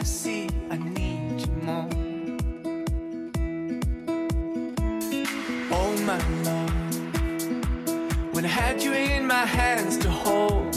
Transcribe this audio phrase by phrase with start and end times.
[0.00, 1.88] I see I need you more.
[5.72, 6.72] Oh my love,
[8.32, 10.76] when I had you in my hands to hold,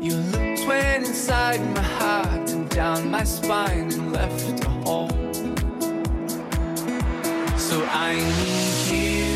[0.00, 5.10] your lips went inside my heart and down my spine and left a hole.
[7.58, 9.26] So I need you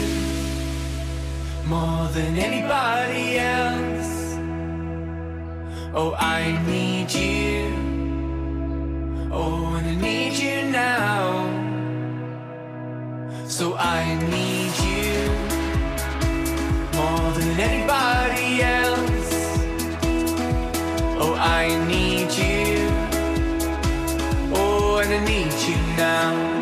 [1.67, 3.86] more than anybody else.
[5.99, 7.73] Oh, I need you.
[9.33, 11.49] Oh, and I need you now.
[13.49, 15.31] So I need you
[16.99, 19.59] more than anybody else.
[21.19, 22.91] Oh, I need you.
[24.55, 26.56] Oh, and I need you now.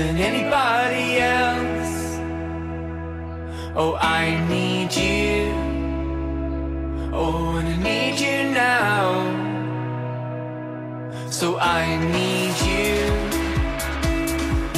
[0.00, 1.94] Than anybody else.
[3.76, 5.52] Oh, I need you.
[7.12, 9.04] Oh, and I need you now.
[11.30, 11.84] So I
[12.16, 12.94] need you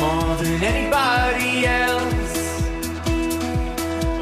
[0.02, 2.34] more than anybody else.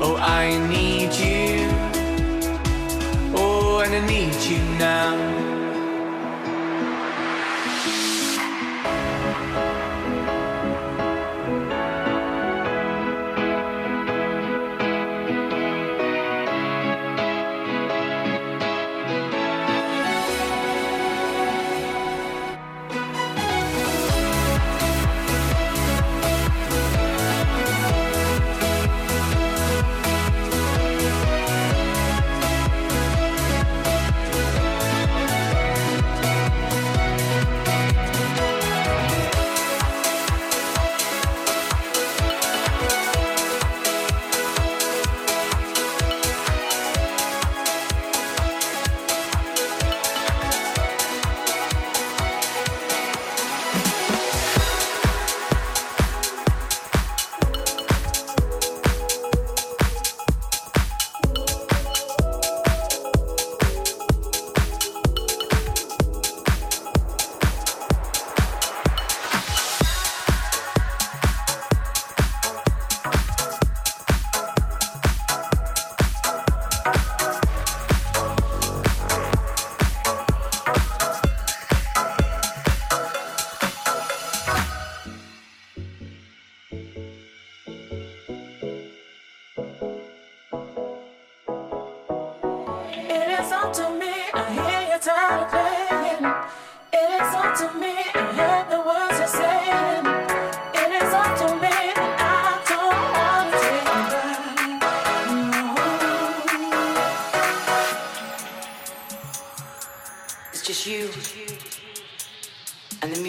[0.05, 1.67] Oh, I need you.
[3.41, 5.30] Oh, and I need you now.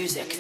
[0.02, 0.36] Music.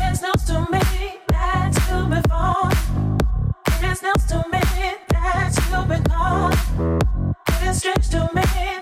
[0.00, 0.80] News to me
[1.28, 2.76] that you've been falling.
[4.28, 4.60] To me
[5.08, 5.54] that
[6.10, 6.52] you've.
[7.48, 8.75] It is strange to me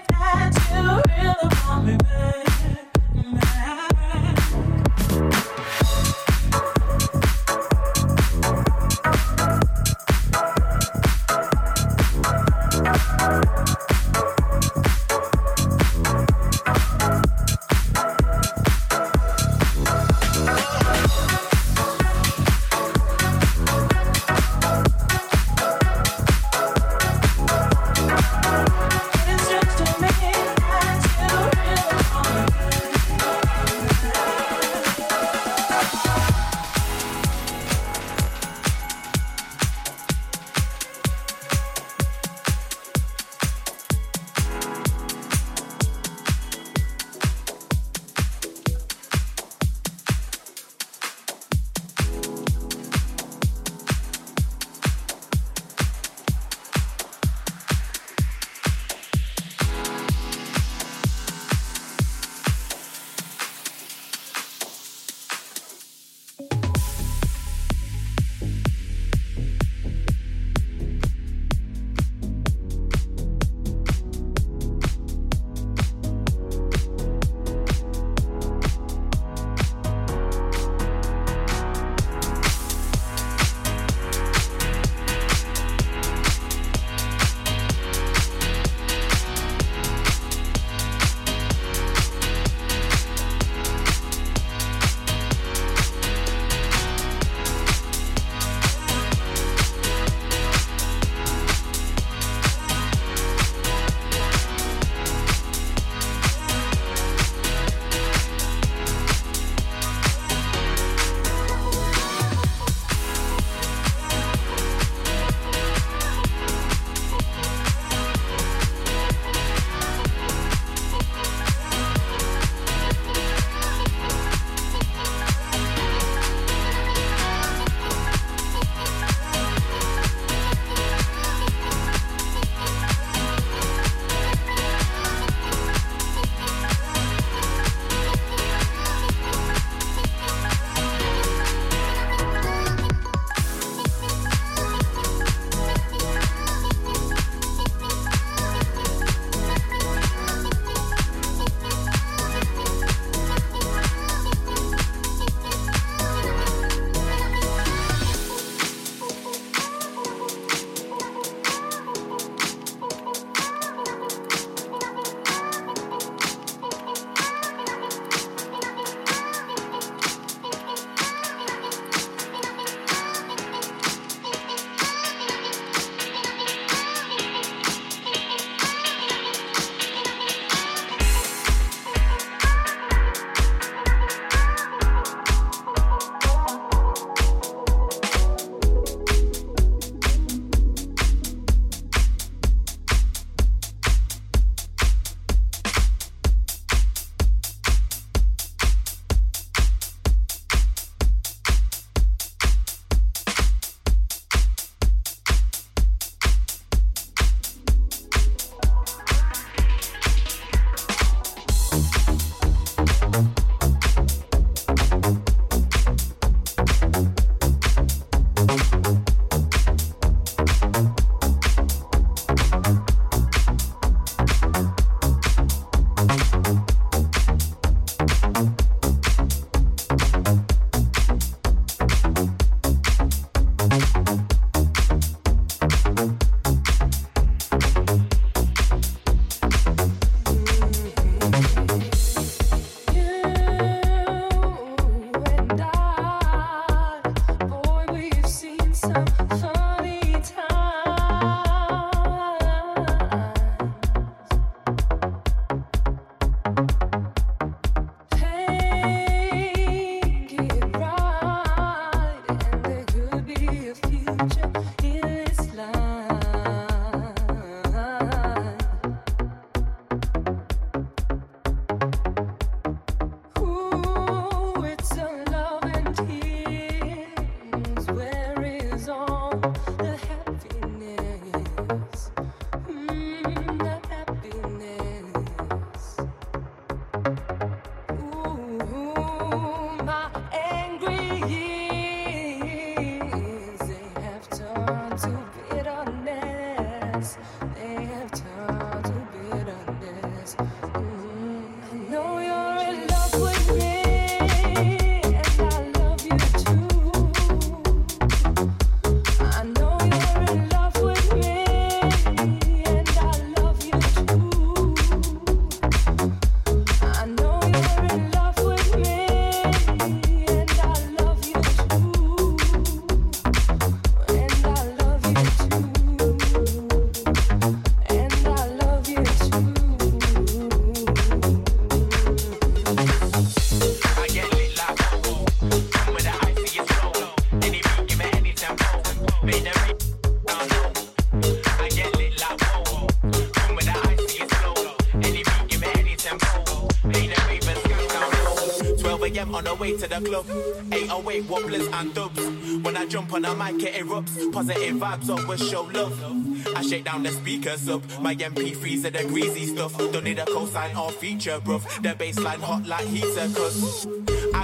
[352.89, 354.33] Jump on a mic, it erupts.
[354.33, 356.57] Positive vibes always show love.
[356.57, 357.83] I shake down the speakers up.
[358.01, 359.77] My MP3s are the greasy stuff.
[359.79, 361.63] Don't need a cosign or feature, bruv.
[361.83, 363.87] The bassline hot like heater, cause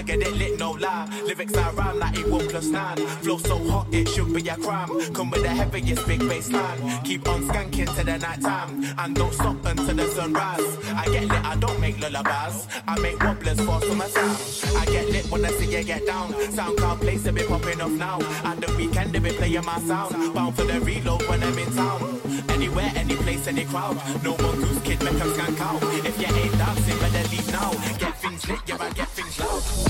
[0.01, 1.07] I get it lit, no lie.
[1.27, 2.97] Lyrics I rhyme like equal plus nine.
[2.97, 4.89] Flow so hot, it should be a crime.
[5.13, 7.05] Come with the heaviest big bassline.
[7.05, 8.83] Keep on skanking to the night time.
[8.97, 10.79] And don't stop until the sunrise.
[10.97, 12.67] I get lit, I don't make lullabies.
[12.89, 14.81] I make wobblers for summertime.
[14.81, 16.33] I get lit when I see you get down.
[16.33, 18.21] SoundCloud plays a bit popping off now.
[18.45, 20.33] And the weekend they be playing my sound.
[20.33, 22.21] Bound for the reload when I'm in town.
[22.49, 24.01] Anywhere, any place, any crowd.
[24.25, 25.83] No more goose kid, make them skank out.
[26.07, 27.71] If you ain't dancing, better leave now.
[27.99, 29.90] Get things lit, yeah, I get things loud.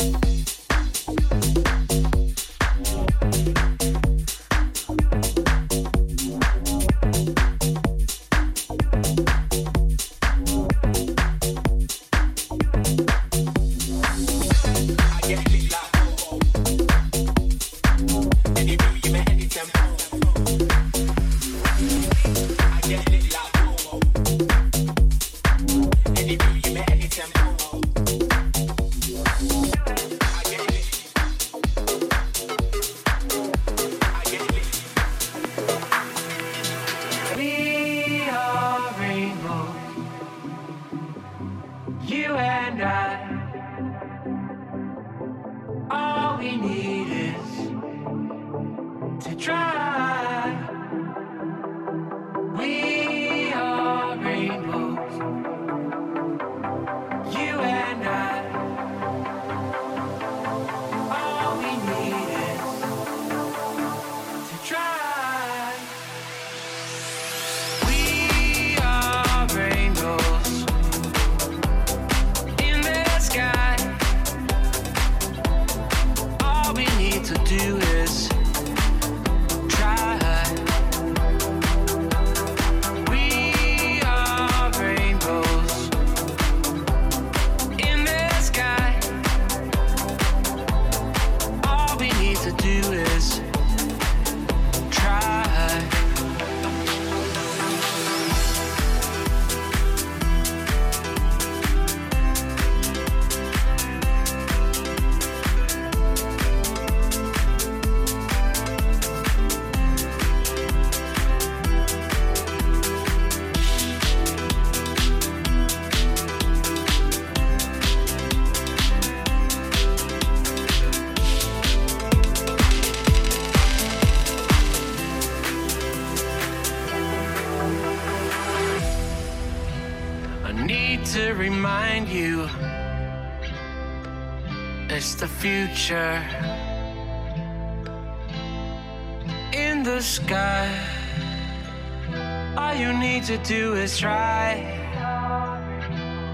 [144.01, 144.57] try.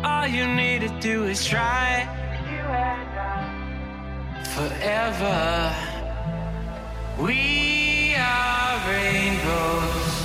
[0.01, 2.07] All you need to do is try.
[4.55, 5.75] Forever,
[7.19, 10.15] we are rainbows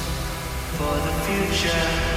[0.79, 2.12] for the future.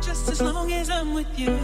[0.00, 1.58] Just as long as I'm with you.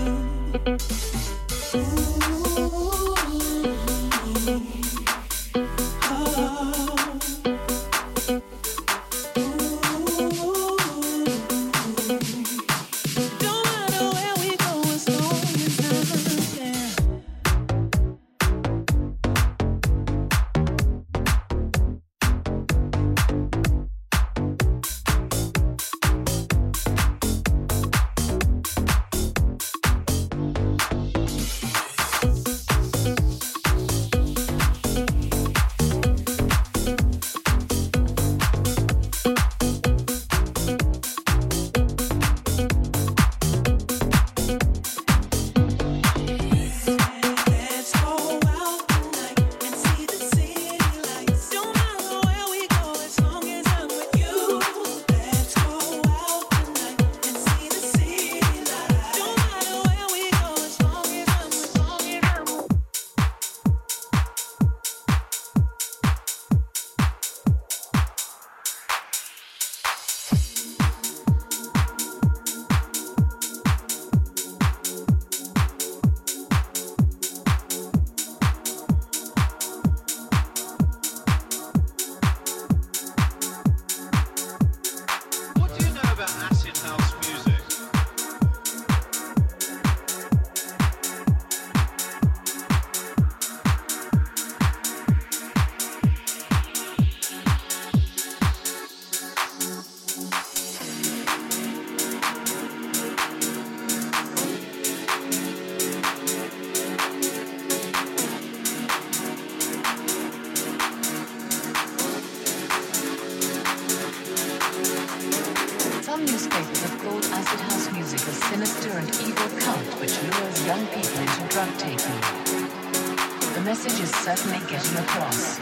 [124.97, 125.59] come across.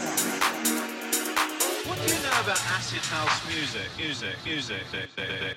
[1.87, 3.89] What do you know about acid house music?
[3.99, 5.54] Music, music, music, music.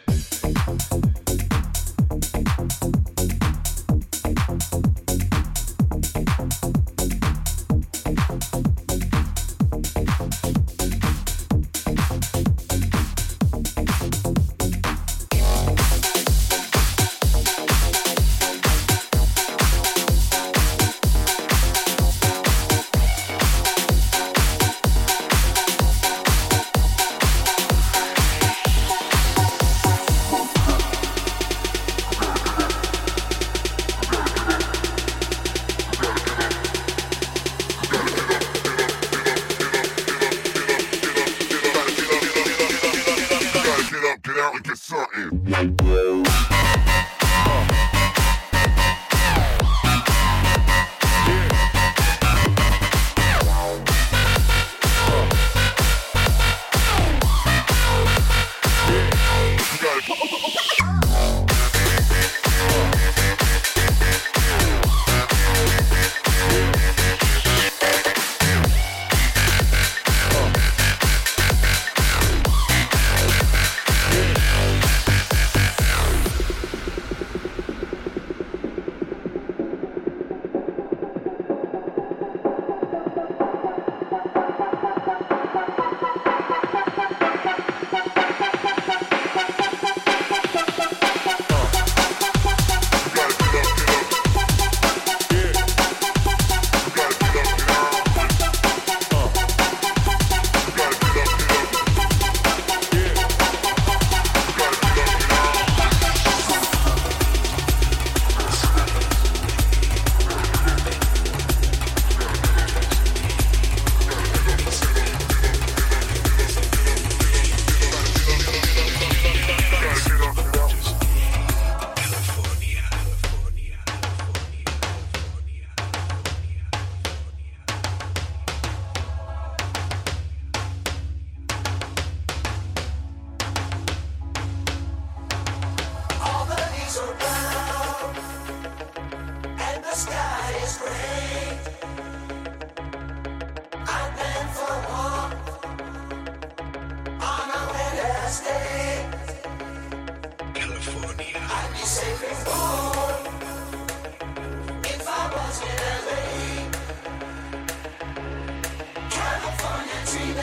[160.11, 160.35] Dreaming.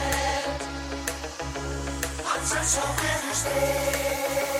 [2.27, 4.54] I'm such a finished